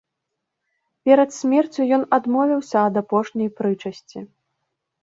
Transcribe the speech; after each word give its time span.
Перад 1.09 1.29
смерцю 1.39 1.81
ён 1.99 2.03
адмовіўся 2.19 2.77
ад 2.87 2.93
апошняй 3.05 3.49
прычасці. 3.63 4.19